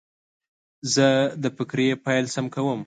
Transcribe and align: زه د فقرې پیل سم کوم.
زه 0.93 1.07
د 1.43 1.45
فقرې 1.57 1.87
پیل 2.05 2.25
سم 2.35 2.45
کوم. 2.53 2.79